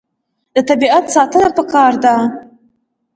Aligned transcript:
د 0.55 0.57
طبیعت 0.69 1.05
ساتنه 1.15 1.47
پکار 1.57 1.93
ده. 2.03 2.15